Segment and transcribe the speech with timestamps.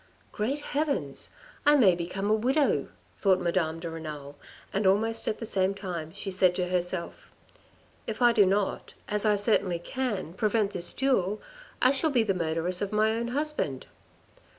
[0.31, 1.29] "Great Heavens!
[1.63, 4.35] I may become a widow," thought Madame de Renal,
[4.73, 7.31] and almost at the same time she said to herself,"
[8.07, 11.39] If I do not, as I certainly can, prevent this duel,
[11.83, 13.85] I shall be the murderess of my own husband."